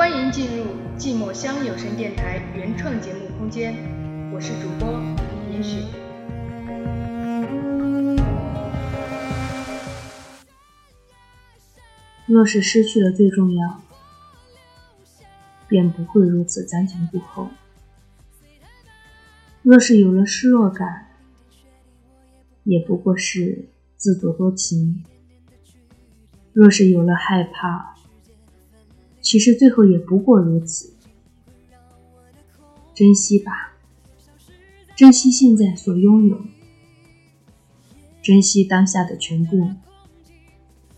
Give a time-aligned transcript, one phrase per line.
[0.00, 0.64] 欢迎进入
[0.96, 3.74] 寂寞乡有声电台原创节目空间，
[4.32, 4.98] 我是主播
[5.52, 5.84] 严雪。
[12.24, 13.82] 若是失去了最重要，
[15.68, 17.48] 便不会如此瞻前顾后；
[19.62, 21.08] 若是有了失落感，
[22.64, 23.66] 也不过是
[23.98, 25.04] 自作多情；
[26.54, 27.96] 若是有了害怕，
[29.30, 30.92] 其实最后也不过如此。
[32.92, 33.76] 珍惜吧，
[34.96, 36.40] 珍惜现在所拥有，
[38.20, 39.70] 珍惜当下的全部。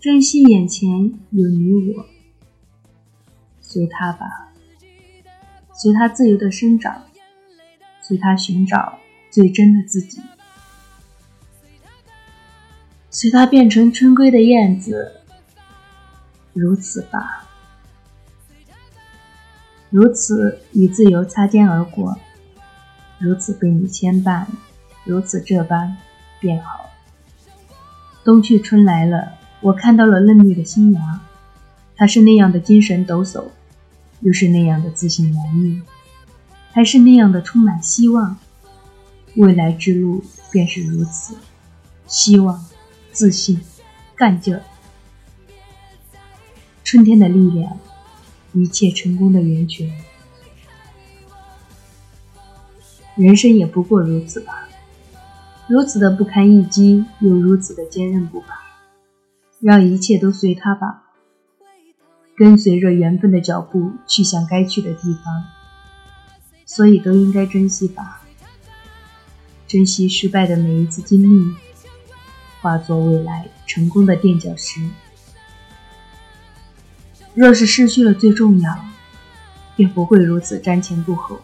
[0.00, 2.06] 珍惜眼前有你我，
[3.60, 4.54] 随他吧，
[5.74, 7.04] 随他自由的生长，
[8.00, 10.22] 随他寻找最真的自己，
[13.10, 15.20] 随他变成春归的燕子，
[16.54, 17.43] 如此吧，
[19.94, 22.18] 如此与自由擦肩而过，
[23.20, 24.44] 如此被你牵绊，
[25.04, 25.96] 如此这般
[26.40, 26.90] 便好。
[28.24, 29.34] 冬去春来了。
[29.60, 31.20] 我看到了嫩绿的新芽，
[31.94, 33.44] 它是那样的精神抖擞，
[34.18, 35.80] 又是那样的自信洋溢，
[36.72, 38.36] 还是那样的充满希望。
[39.36, 41.36] 未来之路便是如此，
[42.08, 42.66] 希望、
[43.12, 43.60] 自信、
[44.16, 44.62] 干劲儿，
[46.82, 47.78] 春天的力量，
[48.54, 49.92] 一切成功的源泉。
[53.16, 54.68] 人生也不过如此吧，
[55.68, 58.60] 如此的不堪一击，又如此的坚韧不拔。
[59.60, 61.04] 让一切都随他吧，
[62.36, 65.44] 跟随着缘分的脚步去向该去的地方。
[66.66, 68.22] 所以都应该珍惜吧，
[69.66, 71.54] 珍惜失败的每一次经历，
[72.60, 74.80] 化作未来成功的垫脚石。
[77.34, 78.84] 若是失去了最重要，
[79.74, 81.36] 便不会如此瞻前顾后；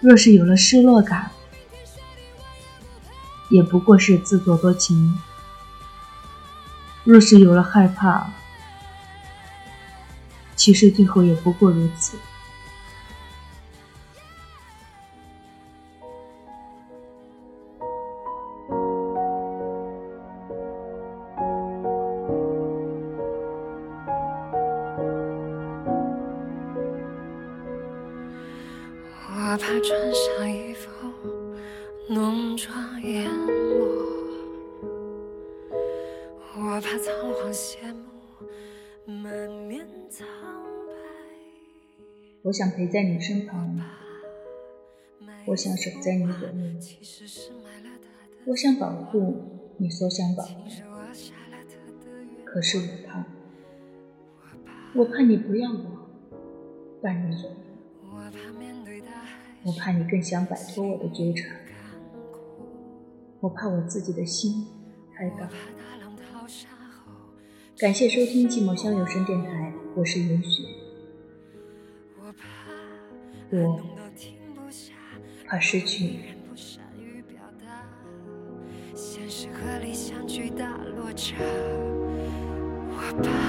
[0.00, 1.30] 若是有了失落感，
[3.50, 5.18] 也不过是自作多情。
[7.04, 8.32] 若是有了害怕，
[10.56, 12.16] 其实最后也不过如此。
[29.80, 30.88] 穿上衣服，
[32.08, 33.86] 浓妆艳抹。
[36.58, 38.04] 我怕仓皇谢幕，
[39.06, 40.26] 满面苍
[40.86, 40.92] 白。
[42.42, 43.78] 我想陪在你身旁，
[45.46, 46.54] 我想守在你左右，
[48.46, 49.42] 我想保护
[49.76, 50.62] 你所想保护。
[52.44, 53.24] 可是我怕，
[54.94, 56.08] 我怕你不让我
[57.02, 57.56] 伴你左右，
[59.66, 61.50] 我怕你更想摆脱我的纠缠，
[63.40, 64.64] 我怕我自己的心
[65.12, 65.50] 太大。
[67.76, 70.62] 感谢收听《寂寞乡有声电台》，我是云雪。
[73.50, 73.82] 我
[75.48, 76.20] 怕失去你。
[78.94, 81.34] 现实和理想巨大落差，
[82.88, 83.45] 我怕。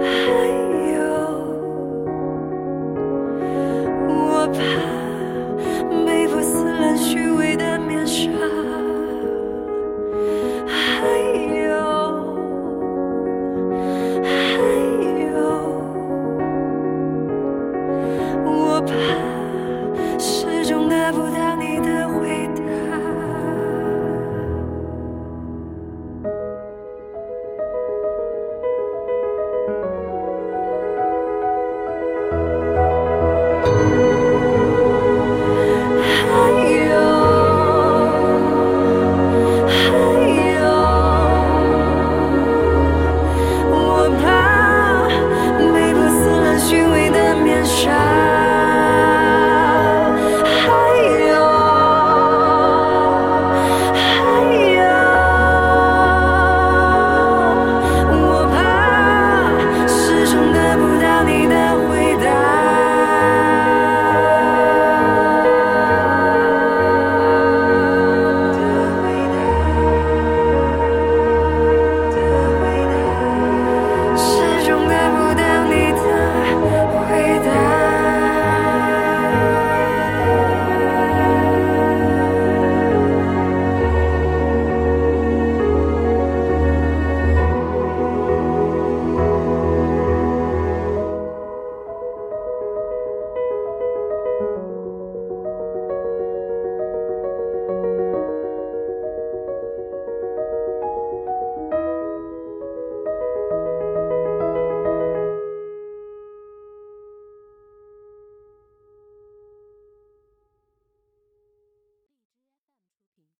[0.00, 0.39] Hey.